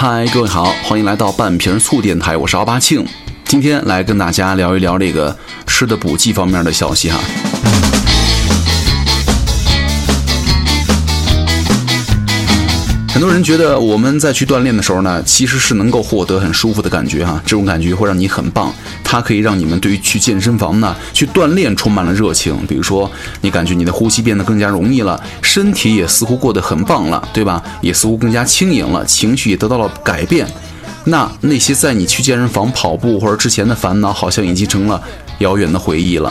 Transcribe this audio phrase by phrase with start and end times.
[0.00, 3.04] 嗨，各位好，欢迎来到半瓶醋电台，我是奥巴庆，
[3.46, 5.36] 今天来跟大家聊一聊这个
[5.66, 7.18] 吃的补剂方面的消息哈。
[13.08, 18.72] 很多人觉得我们在去锻炼的时候呢，其实是能够获得很舒服的感觉哈，这种感觉会让你很棒，
[19.10, 22.54] 它可以让你们对于去健身房呢去锻炼充满了热情。
[22.66, 27.62] 比如说，你感觉你的呼吸变得更加容易了，身体也似乎过得很棒了，对吧？
[27.80, 30.46] 也似乎更加轻盈了，情绪也得到了改变。
[31.04, 35.02] 那那些在你去健身房跑步或者之前的烦恼，好像已经成了
[35.38, 36.30] 遥远的回忆了。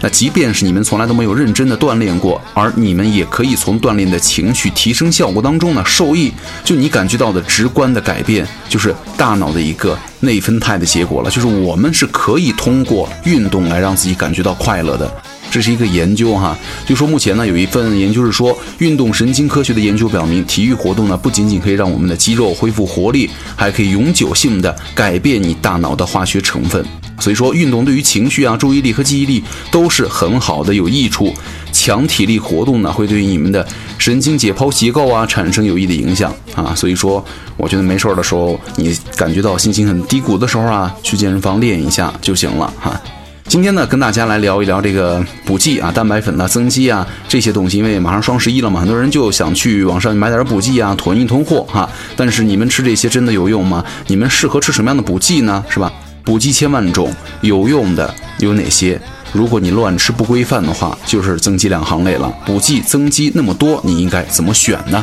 [0.00, 6.32] 那即便是你们从来都没有认真的锻炼过，而你们也可以从锻炼的情绪提升效果当中呢受益。
[6.64, 11.30] 就你感觉到的直观的改变，就是大脑的一个内分态的结果了。
[11.30, 15.22] 就是我们是可以通过运动来让自己感觉到快乐的。
[15.50, 26.84] 这是一个研究哈，就说目前呢有一份研究是说，运动神经科学的研究表明，体育活动呢不仅仅可以让我们的肌肉恢复活力，还可以永久性的改变你大脑的化学成分。
[27.20, 31.34] 所以说，运动对于情绪啊、注意力和记忆力都是很好的，有益处。
[31.72, 33.66] 强体力活动呢，会对你们的
[33.98, 36.74] 神经解剖结构啊产生有益的影响啊。
[36.74, 37.24] 所以说，
[37.56, 43.00] 我觉得没事儿的时候，你感觉到心情很低谷的时候啊，去健身房练一下就行了哈。
[43.48, 51.88] 今天呢，跟大家来聊一聊这个补剂啊、蛋白粉啊、增肌啊这些东西，因为马上双十一了嘛，很多人就想去网上买点补剂啊，囤一囤货哈。
[52.14, 53.82] 但是你们吃这些真的有用吗？
[54.06, 55.64] 你们适合吃什么样的补剂呢？
[55.70, 55.90] 是吧？
[56.24, 59.00] 补剂千万种，有用的有哪些？
[59.32, 62.30] 如果你乱吃不规范的话，就是增肌两行泪了。
[62.44, 65.02] 补剂增肌那么多，你应该怎么选呢？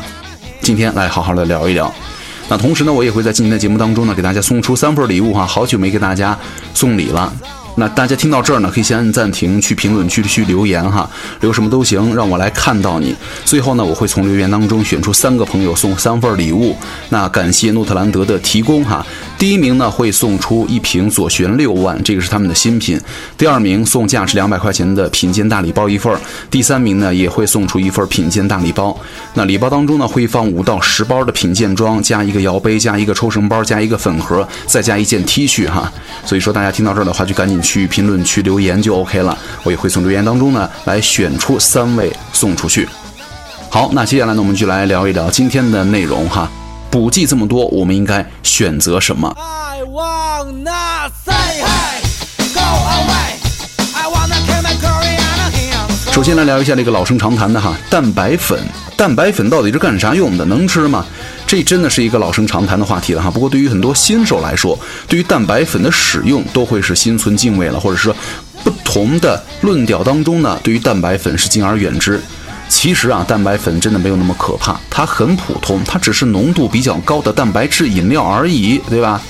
[0.61, 1.91] 今天来好好的聊一聊。
[2.47, 5.47] 那同时呢，我也会在今天的节目当中呢，给大家送出三份礼物哈。
[5.47, 6.37] 好久没给大家
[6.75, 7.33] 送礼了。
[7.77, 11.09] 那大家听到这儿呢，可以先按暂停，去评论区去留言哈，
[11.41, 13.13] 留什么都行，让我来看到你。
[13.43, 16.75] 最后呢，我会从留言当中选出三个朋友送三份礼物。
[17.09, 19.05] 那感谢诺特兰德的提供哈。
[19.37, 22.99] 第一名呢会送出一瓶左旋六万，这个是他们的新品。
[23.37, 26.15] 第二名送价值两百块钱的品鉴大礼包一份。
[26.49, 28.97] 第三名呢也会送出一份品鉴大礼包。
[29.33, 35.91] 那礼包当中呢会放五到十包的品鉴装，加一个摇杯，加一个抽绳包，加一个粉盒，再加一件 T 恤哈。
[36.25, 37.55] 所以说大家听到这儿的话，就赶紧。
[37.65, 42.87] 去评论区留言就 OK 了，我也会从留言当中呢来选出三位送出去。
[43.71, 46.47] 好，那接下来呢我们就来聊一聊今天的内容哈。
[46.95, 49.35] 补剂这么多，我们应该选择什么？
[56.13, 58.57] 首先来聊一下这个老生常谈的哈，蛋白粉。
[58.95, 60.45] 蛋白粉到底是干啥用的？
[60.45, 61.05] 能吃吗？
[61.45, 63.29] 这真的是一个老生常谈的话题了哈。
[63.29, 68.15] 不过对于很多新手来说，对于蛋白粉的使用都会是心存敬畏了，或者说
[68.63, 72.23] 不同的论调当中呢，对于蛋白粉是敬而远之。
[72.67, 79.21] 其实啊，蛋白粉真的没有那么可怕，它很普通，它只是浓度比较高的蛋白质饮料而已，对吧？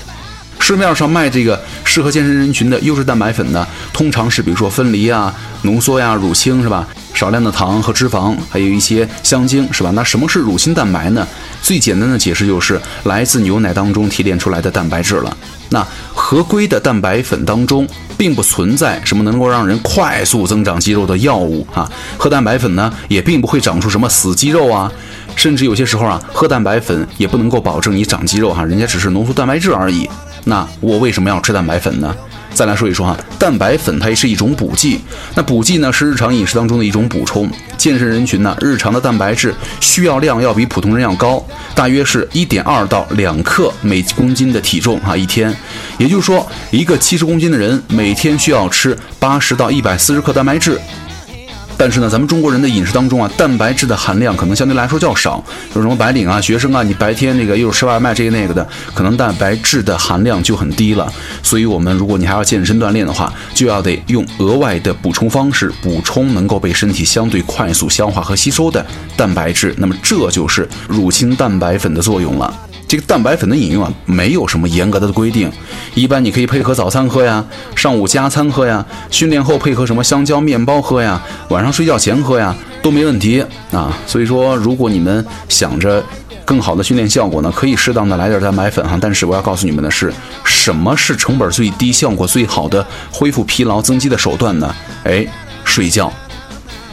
[0.58, 5.32] 市面上卖这个适合健身人群的优质蛋白粉呢，通常是比如说分离啊、
[5.62, 6.86] 浓缩呀、乳清是吧？
[7.16, 9.90] 少量的糖和脂肪，还有一些香精是吧？
[9.94, 11.26] 那什么是乳清蛋白呢？
[11.62, 15.34] 最简单的解释就是来自牛奶当中提炼出来的蛋白质了。
[15.70, 15.84] 那
[16.14, 17.88] 合规的蛋白粉当中，
[18.18, 21.90] 并不存在什么能够让人快速增长肌肉的药物啊。
[22.18, 24.92] 喝蛋白粉呢，也并不会长出什么死肌肉啊。
[25.34, 30.08] 甚至有些时候啊，喝蛋白粉也不能够保证你长肌肉哈，人家只是浓缩蛋白质而已。
[30.44, 32.14] 那我为什么要吃蛋白粉呢？
[32.56, 34.98] 再来说一说哈，蛋白粉它也是一种补剂。
[35.34, 37.50] 那补剂呢是日常饮食当中的一种补充。
[37.76, 41.44] 健身人群呢，日常的蛋白质需要量要比普通人要高，
[41.74, 45.54] 大约是一点二到两克每公斤的体重哈一天。
[45.98, 50.80] 也就是说，一个七十公斤的人每天需要吃八十到一百四十克蛋白质。
[51.78, 55.44] 但是呢，咱们中国人的饮食当中啊，蛋白质的含量可能相对来说较少。
[55.74, 61.12] 有什么白领啊、学生啊，你白天那个又是吃外卖这个那个的，可能蛋白质的含量就很低了。
[61.42, 68.84] 所以，我们如果你还要健身锻炼的话，就要得用额外的补充方式补充能够被身体相对快速消化和吸收的
[69.16, 69.74] 蛋白质。
[69.76, 72.52] 那么，这就是乳清蛋白粉的作用了。
[72.88, 75.50] 这个蛋白粉的饮用啊，没有什么严格的规定，
[75.96, 77.42] 一般你可以配合早餐喝呀，
[77.74, 83.90] 上午加餐喝呀，训练后配合什么香蕉面包喝呀，晚上睡觉前喝呀，都没问题啊。
[84.06, 86.04] 所以说，如果你们想着
[86.44, 88.98] 更好的训练效果呢，可以适当的来点蛋白粉哈。
[89.00, 90.12] 但是我要告诉你们的是，
[90.44, 94.74] 什么是成本最低、效果最好的恢复疲劳增肌的手段呢？
[95.04, 95.26] 哎，
[95.64, 96.12] 睡觉。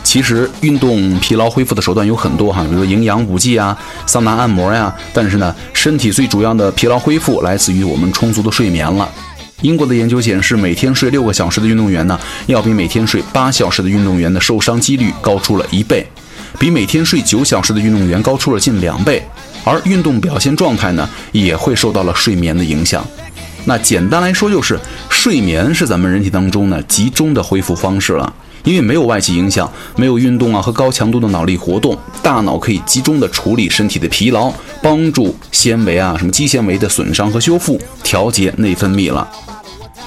[0.04, 4.94] 其实运动疲劳恢复的手段有很多哈，比如说营养补剂啊、桑拿按摩呀。
[5.14, 9.10] 但是呢，身体最主要的疲劳恢复来自于我们充足的睡眠了。
[9.62, 16.06] 英国的研究显示，每天睡六个小时的运动员呢，要比每天睡八小时的运动员的受伤几率高出了一倍，
[16.60, 19.24] 比每天睡九小时的运动员高出了近两倍。
[19.64, 23.06] 而运动表现状态呢也会受到了睡眠的影响。
[23.64, 24.78] 那简单来说就是
[25.10, 28.34] 睡眠是咱们人体当中呢集中的恢复方式了。
[28.64, 34.52] 因为没有外界影响，没有运动啊和高强度的脑力活动，大脑可以集中的处理身体的疲劳，
[34.82, 39.28] 帮助纤维啊什么肌纤维的损伤和修复，调节内分泌了。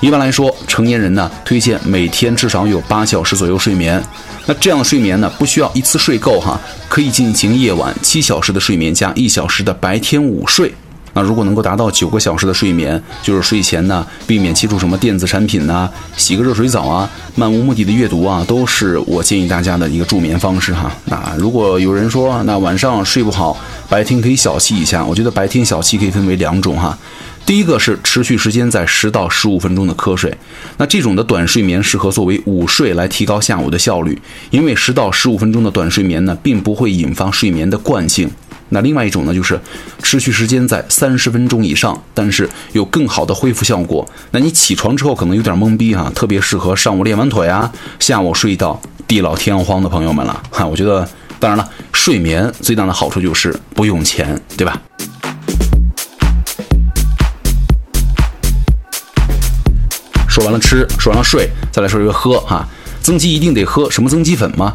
[0.00, 4.02] 一般来说，成年人呢推荐每天至少有八小时左右睡眠。
[4.46, 10.72] 那这样的睡眠呢不需要一次睡够哈，可以进行夜晚七小时的睡眠加一小时的白天午睡。
[11.16, 20.94] 那如果能够达到九个小时的睡眠，就是睡前呢，避免接触什么电子产品呐，洗个热水澡啊，漫无目的的阅读啊，都是我建议大家的一个助眠方式哈。
[21.06, 23.56] 那如果有人说那晚上睡不好，
[23.88, 26.96] 白天可以小憩一下，我觉得白天小憩可以分为两种哈。
[27.46, 30.36] 第一个是持续时间在十到十五分钟的瞌睡，
[30.76, 34.20] 那这种的短睡眠适合作为午睡来提高下午的效率，
[34.50, 38.28] 因为十到十五分钟的短睡眠呢，并不会引发睡眠的惯性。
[38.70, 39.60] 那另外一种呢，就是
[40.02, 44.08] 持续时间在三十分钟以上，但是有更好的恢复效果。
[44.32, 50.66] 那你起床之后可能有点懵逼哈，特别适合上午练完腿啊，下午睡到地老天荒的朋友们了哈。
[50.66, 51.08] 我觉得，
[51.38, 54.80] 当然了，睡眠最大的好处就是不用钱，对吧？
[60.28, 62.68] 说完了吃，说完了睡，再来说一个喝哈。
[63.00, 64.74] 增肌一定得喝什么增肌粉吗？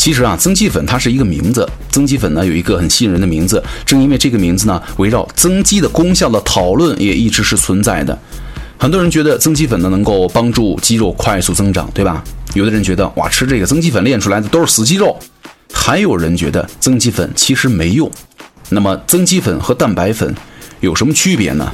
[0.00, 1.68] 其实啊，增肌粉它是一个名字。
[1.90, 8.18] 增肌粉呢有一个很吸引人的名字，正因为这个名字呢，围绕增肌的功效的讨论也一直是存在的。
[8.78, 12.24] 很多人觉得增肌粉呢能够帮助肌肉快速增长，对吧？
[12.54, 15.14] 有的人觉得哇，吃这个增肌粉练出来的都是死肌肉。
[15.70, 18.10] 还有人觉得增肌粉其实没用。
[18.70, 20.34] 那么增肌粉和蛋白粉
[20.80, 21.70] 有什么区别呢？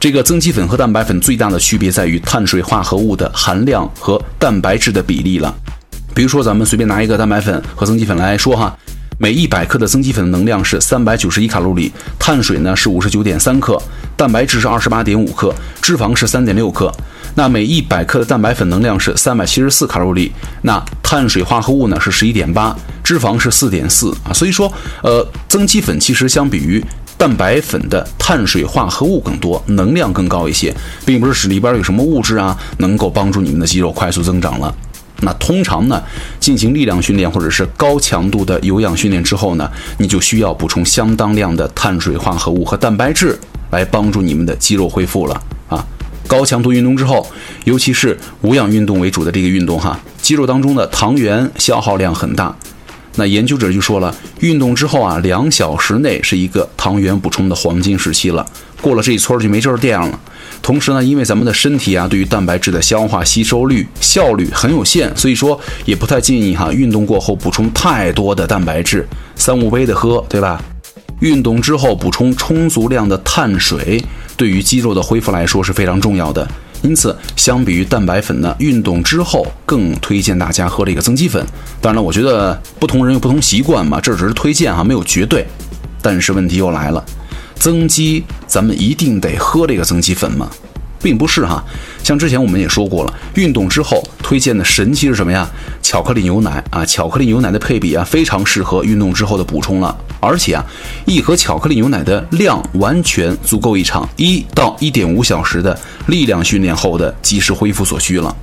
[0.00, 5.54] 这个增肌粉和蛋白粉最大的区别在于碳水化合物的含量和蛋白质的比例了。
[6.14, 8.74] 比如说，咱们随便拿一个蛋白粉和增肌粉来说哈，
[9.18, 13.76] 每一百克的增肌粉能量是三百九十一卡路里，碳水呢是五十九点三克，
[14.16, 15.52] 蛋白质是二十八点五克，
[15.82, 16.92] 脂肪是三点六克。
[17.34, 20.30] 那每一百克的蛋白粉能量是三百七十四卡路里，
[20.62, 24.32] 那碳水化合物呢是十一点八，脂肪是四点四啊。
[24.32, 24.72] 所以说，
[25.02, 26.80] 呃，增肌粉其实相比于
[27.18, 30.72] 蛋白粉的碳水化合物更多，能量更高一些，
[31.04, 34.72] 并不是使里边有什么物质啊能够帮助你们的肌肉快速增长了。
[35.20, 36.02] 那通常呢，
[36.40, 43.38] 进行力量训练或者是高强度的有氧训练之后呢，你就需要补充相当量的碳水化合物和蛋白质
[43.70, 45.84] 来帮助你们的肌肉恢复了啊。
[46.26, 47.26] 高强度运动之后，
[47.64, 52.54] 尤其是无氧运动为主的这个运动哈，肌肉当中的糖原消耗量很大。
[53.16, 58.44] 那研究者就说了，运动之后啊，两小时内是一个糖原补充的黄金时期了，
[58.82, 60.18] 过了这一村就没这店了。
[60.62, 69.06] 同时呢，因为咱们的身体啊，对于蛋白质的消化吸收率效率很有限，所以说也不太建议哈，运动过后补充太多的蛋白质，
[69.36, 70.62] 三五杯的喝，对吧？
[71.20, 74.02] 运动之后补充充足量的碳水，
[74.36, 76.46] 对于肌肉的恢复来说是非常重要的。
[76.82, 81.42] 因此，相比于蛋白粉呢，运动之后更推荐大家喝这个增肌粉。
[81.80, 85.46] 当然了，我觉得不同人有不同习惯嘛，这只是推荐哈，没有绝对。
[86.02, 87.02] 但是问题又来了。
[87.64, 90.50] 增肌，咱们一定得喝这个增肌粉吗？
[91.02, 91.64] 并不是哈，
[92.02, 95.48] 像之前我们也说过了，运动之后推荐的神器是什么呀？
[95.80, 99.96] 巧克力牛奶啊，巧克力牛奶的配比啊，非常适合运动之后的补充了。
[100.20, 100.62] 而且啊，
[101.06, 108.36] 一盒巧克力牛奶的量完全足够一场一到一点五小时的力量训练后的及时恢复所需了。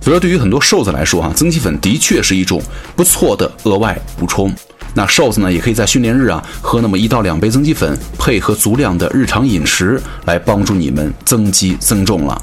[0.00, 2.60] 所以说，对于很多瘦子来说哈，增肌粉的确是一种
[2.96, 4.52] 不错的额外补充。
[4.98, 12.42] 那瘦子呢，也可以在训练日啊喝那么一到两杯增肌粉，配合足量的日常饮食来帮助你们增肌增重了。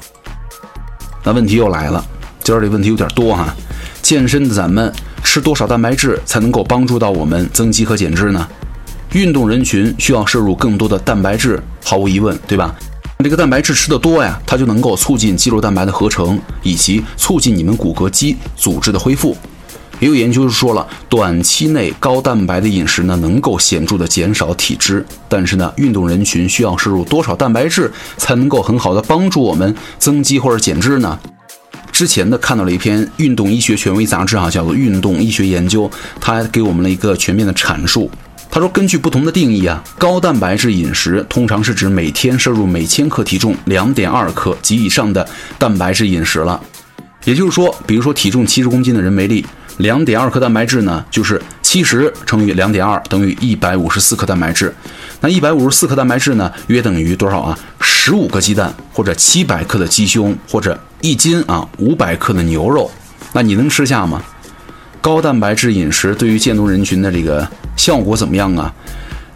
[1.22, 2.02] 那问题又来了，
[2.42, 3.54] 今儿这问题有点多哈。
[4.00, 4.90] 健身的咱们
[5.22, 8.48] 吃多少蛋白质才能够帮助到我们增肌和减脂呢？
[9.12, 12.74] 运动人群需要摄入更多的蛋白质，毫无疑问，对吧？
[13.22, 19.36] 这个蛋白质吃的多呀，它就能够促进肌肉蛋白的合成，以及促进你们骨骼肌组织的恢复。
[19.98, 25.04] 也有研究说了，短期内高蛋白的饮食呢，能够显著的减少体脂。
[25.28, 31.18] 但是呢，运动人群需要摄入多少蛋白质才能够很好的帮助我们增肌或者减脂呢？
[31.90, 35.88] 之前呢，看到了一篇运动医学权威杂志啊，叫做《运动医学研究》，
[36.20, 38.10] 它给我们了一个全面的阐述。
[38.50, 45.26] 他说，根据不同的定义啊，高蛋白质饮食通常是指每天摄入每千克体重两点二克及以上的
[45.58, 46.60] 蛋白质饮食了。
[47.24, 49.44] 也就是说，比如说体重七十公斤的人为例。
[49.78, 54.74] 两点二克蛋白质呢，就是七十乘以两点二等于一百五十四克蛋白质。
[55.20, 57.58] 那一百五十四克蛋白质呢，约等于多少啊？
[57.80, 62.90] 十五个鸡蛋，或者七百克的鸡胸，或者一斤啊五百克的牛肉。
[63.32, 64.22] 那你能吃下吗？
[65.00, 68.72] 高蛋白质饮食对于健动人群的这个效果怎么样啊？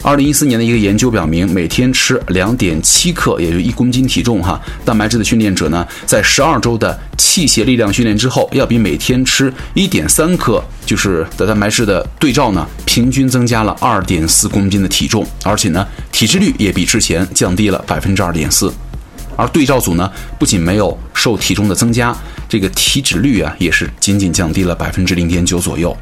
[0.03, 6.99] 二零一四年的一个研究表明，每天吃两点七克，也就一公斤体重哈蛋白质的训练者呢，在十二周的
[7.31, 18.73] 器械力量训练之后，要比每天吃一点三克就是的蛋白质的对照呢，平均增加了二点四公斤的体重，而且呢，体脂率也比之前降低了百分之二点四。
[19.37, 20.11] 而对照组呢，
[20.41, 22.13] 不仅没有受体重的增加，
[22.49, 25.97] 这个体脂率啊，也是仅仅降低了百分之零点九左右。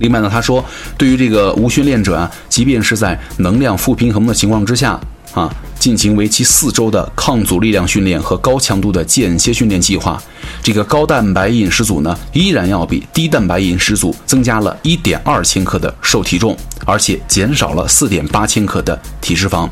[0.00, 0.62] 另外呢，他说，
[0.98, 5.00] 对于这个无训练者啊，即便是在能量负平衡的情况之下
[5.32, 10.20] 啊，进行为期四周的抗阻力量训练和高强度的间歇训练计划，
[10.62, 19.68] 这个高蛋白饮食组呢，依然要比低蛋白饮食组增加了一点二千克的受体重，而且减少了四点八千克的体脂肪。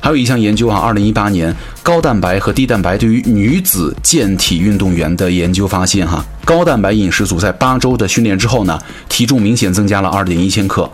[0.00, 10.88] 还有一项研究啊，二零一八年高蛋白和低蛋白对于女子健体运动员的研究发现，哈，高蛋白饮食组在八周的训练之后呢，体重明显增加了二点一千克，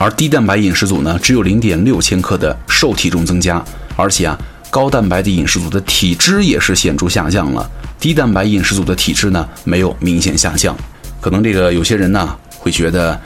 [0.00, 3.62] 而低蛋白饮食组呢，只有零点六千克的瘦体重增加，
[3.96, 4.38] 而且啊，
[4.70, 10.74] 高蛋白的饮食组的体脂也是显著下降了，低蛋白饮食组的体脂呢，没有明显下降。
[11.20, 13.20] 可能这个有些人呢会觉得，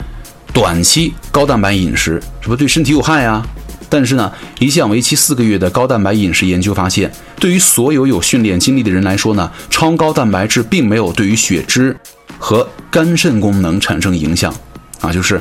[0.51, 3.41] 短期高蛋白饮食是不是对身体有害啊？
[3.87, 4.29] 但是呢，
[4.59, 11.95] 一项为期四个月的高蛋白饮食研究发现，对于所有有训练经历的人来说呢，超高蛋白质并没有对于血脂
[12.37, 14.53] 和肝肾功能产生影响。
[15.01, 15.39] 啊，就是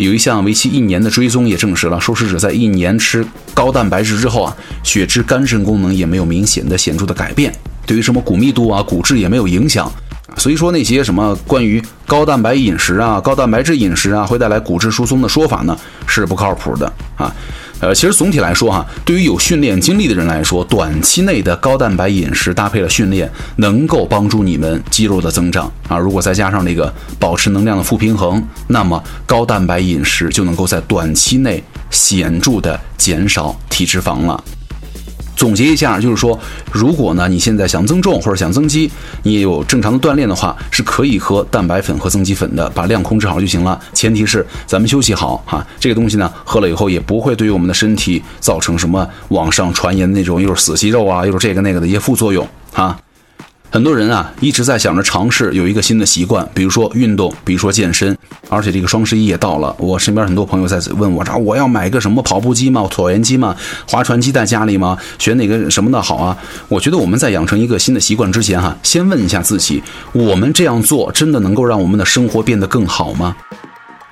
[0.00, 7.54] 有一项为期一年的追踪也证实了，受试者在一年吃高蛋白质之后啊，血脂、肝肾功能也没有明显的显著的改变，
[7.86, 9.90] 对于什么骨密度啊、骨质也没有影响。
[10.36, 15.76] 所以说那些什么关于高蛋白饮食啊、高蛋白质饮食啊会带来骨质疏松的说法呢，
[16.06, 17.34] 是不靠谱的啊。
[17.80, 25.96] 呃，其实总体来说哈，对于有训练经历的人来说，短期内的高蛋白饮食搭配了训练，能够帮助你们肌肉的增长啊。
[25.96, 34.44] 如果再加上这个保持能量的负平衡，那么高蛋白饮食就能够在短期内显著的减少体脂肪了。
[35.36, 36.38] 总结一下，就是说，
[36.70, 38.90] 如果呢你现在想增重或者想增肌，
[39.22, 43.80] 你也有正常的锻炼的话，是可以喝蛋白粉和增肌粉的，把量控制好就行了。
[43.94, 52.96] 前提是咱们休息好哈，这个东西呢喝了以后也不会对于我们的身体造成什么网上传言的那种又是死肌肉啊，又是这个那个的一些副作用啊。
[53.72, 58.16] 很多人啊一直在想着尝试有一个新的习惯，比如说运动，比如说健身。
[58.48, 62.84] 而且这个双十一也到了，我身边很多朋友在问我，说我要买个什么跑步机吗？
[62.90, 63.54] 椭圆机吗？
[63.86, 64.98] 划船机在家里吗？
[65.20, 66.36] 选哪个什么的好啊？
[66.68, 69.80] 我觉得我们在养成一个新的习惯之前，哈，先问一下自己，
[70.12, 73.36] 我们这样做真的能够让我们的生活变得更好吗？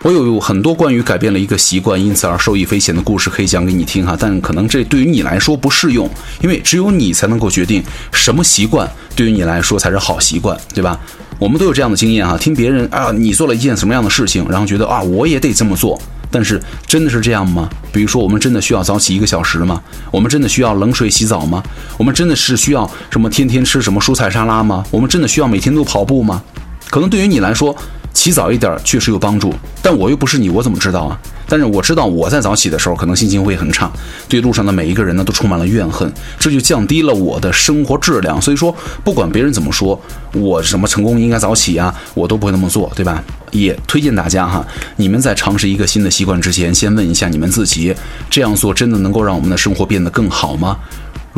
[0.05, 6.09] 我有很多关于改变了一个习惯，因此而受益匪浅的故事可以讲给你听哈，但可能这对于你来说不适用，
[6.41, 10.99] 因为只有你才能够决定什么习惯对于你来说才是好习惯，对吧？
[11.41, 16.01] 我们都有这样的经验哈，听别人啊，你做了一件什么样的事情，然后觉得啊，我也得这么做，
[16.31, 17.69] 但是真的是这样吗？
[17.93, 19.83] 比如说，我们真的需要早起一个小时吗？
[20.13, 21.61] 我们真的需要冷水洗澡吗？
[21.97, 24.85] 我们真的是需要什么天天吃什么蔬菜沙拉吗？
[24.93, 26.41] 我们真的需要每天都跑步吗？
[26.89, 27.77] 可能对于你来说。
[28.19, 31.17] 起早一点确实有帮助，但我又不是你，我怎么知道啊？
[31.47, 33.89] 但是我知道我在早起的时候可能心情会很差，
[34.29, 38.43] 对路上的每一个人呢都充满了怨恨，这就降低了我的生活质量。
[38.43, 39.99] 所以说，不管别人怎么说，
[40.35, 43.23] 我什么成功应该早起啊，我都不会那么做，对吧？
[43.53, 47.95] 也推荐大家哈，你们在尝试一个新的习惯之前，先问一下你们自己，
[48.29, 50.77] 这样做真的能够让我们的生活变得更好吗？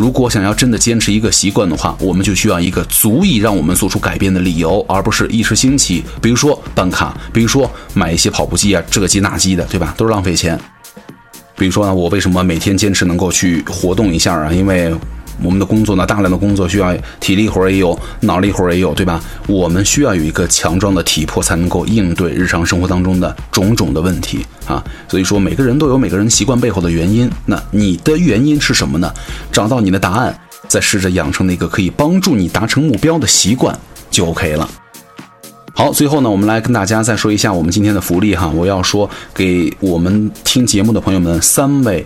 [0.01, 6.03] 如果想要真的坚持一个习惯的话，我们就需要一个足以让我们做出改变的理由，而不是一时兴起。
[6.23, 9.93] 比如说办卡，比如说买一些跑步机啊，这机那机的，对吧？
[9.99, 10.59] 都是浪费钱。
[11.55, 14.51] 比如说呢，我为什么每天坚持能够去活动一下啊？
[14.51, 14.91] 因为。
[15.43, 19.21] 我们的工作呢，大量的工作需要体力活也有，脑力活也有，对吧？
[19.47, 24.83] 我们需要有一个强壮的体魄，才能够应对日常生活当中的种种的问题啊。
[25.09, 27.31] 所以说，每个人都有每个人习惯背后的原因。
[27.47, 29.13] 那你的原因是什么呢？
[29.51, 33.79] 找到你的答案，再试着养成那个可以帮助你达成目标的习惯，
[34.11, 34.69] 就 OK 了。
[35.73, 38.47] 好，最后呢，我们来跟大家再说一下我们今天的福利哈。
[38.49, 42.05] 我要说给我们听节目的朋友们三位。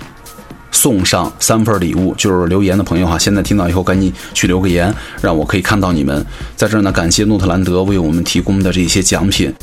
[0.75, 6.23] 送上三份礼物，就是留言的朋友哈，现在听到以后赶紧去留个言，让我可以看到你们
[6.57, 6.93] 在这儿呢。
[6.93, 9.55] 感谢诺特兰德为我们提供的这些奖品，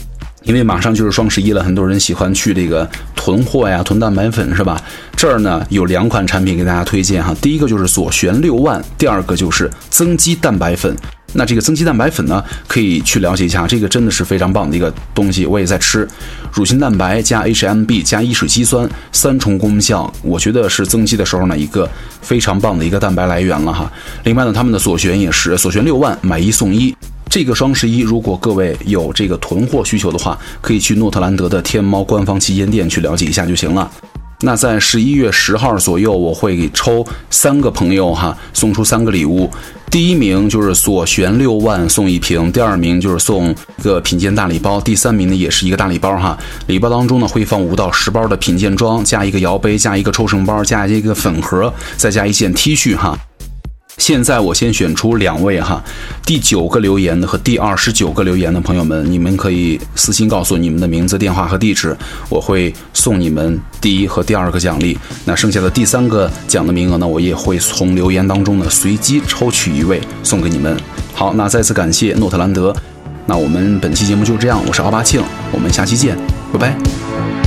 [0.44, 4.82] 因为马上就是双十一了，很多人喜欢去这个囤货呀，囤蛋白粉是吧？
[5.16, 10.96] 这儿呢有两款产品给大家推荐哈，第一个就是左旋六万，第二个就是增肌蛋白粉。
[11.34, 15.46] 那这个增肌蛋白粉呢，可以去了解一下，这个真的是非常棒的一个东西。
[15.46, 16.08] 我也在吃，
[16.54, 21.90] 乳清蛋白加 HMB 加伊水肌酸三重功效，我觉得是增肌的时候呢一个
[22.22, 23.92] 非常棒的一个蛋白来源了哈。
[24.24, 26.96] 另外呢，他们的左旋也是左旋六万买一送一。
[27.30, 33.90] 这个双十一，如果各位有这个囤货需求的话，可以去诺特兰德的天猫官方旗舰店去了解一下就行了。
[34.44, 39.50] 那在十一月十号左右，我会抽三个朋友哈，送出三个礼物。
[39.90, 46.38] 第一名就是左旋六万送一瓶，第二名就是送一个品鉴大礼包，第三名呢也是一个大礼包哈。
[46.68, 53.18] 礼包当中呢会放五到十包的品鉴装，加一个摇杯，加一个抽绳包，加一个粉盒，再加一件 T 恤哈。
[54.02, 55.80] 现在我先选出两位哈，
[56.26, 61.96] 第九个留言的和第二十九个留言的朋友们，你们可以私信告诉你们的名字、电话和地址，
[62.28, 64.98] 我会送你们第一和第二个奖励。
[65.24, 70.76] 那剩下的第三个奖的名额呢，我也会从留言当中呢随机抽取一位送给你们。
[71.14, 72.76] 好，那再次感谢诺特兰德。
[73.28, 76.18] 那我们本期节目就这样，我是奥巴庆，我们下期见，
[76.52, 77.41] 拜拜。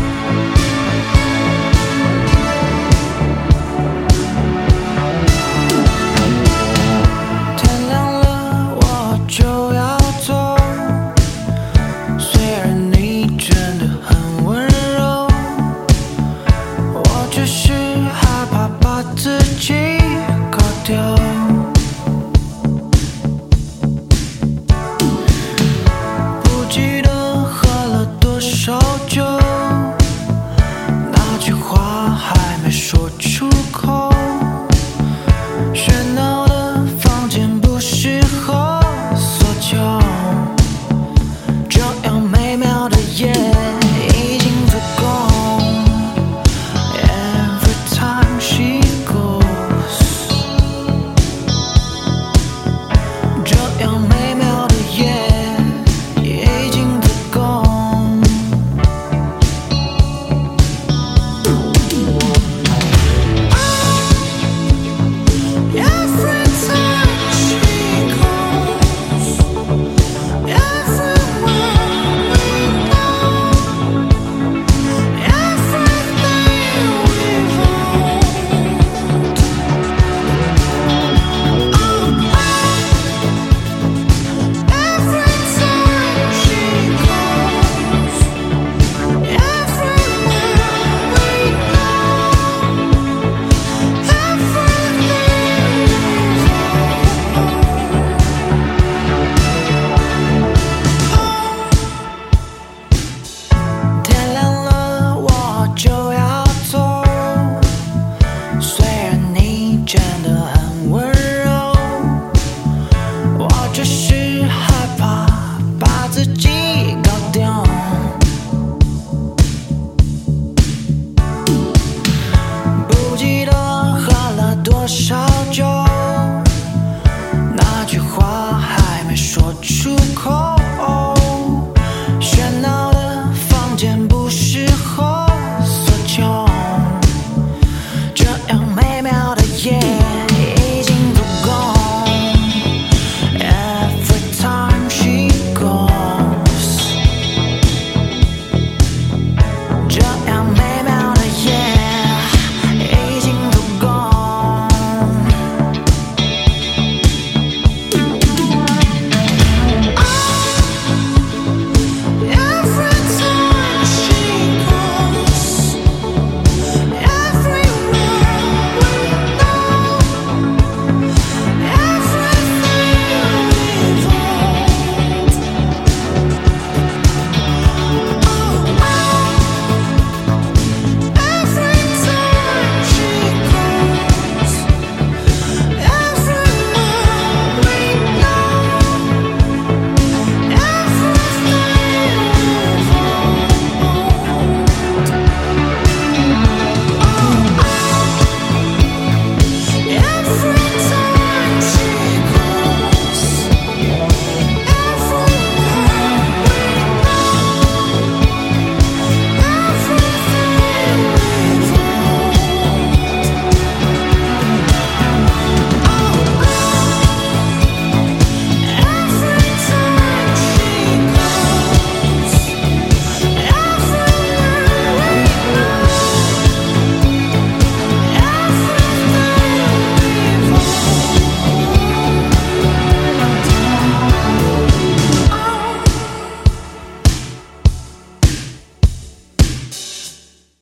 [130.04, 130.43] phone call